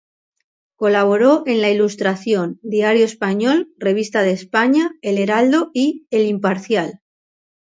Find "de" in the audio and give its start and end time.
4.23-4.31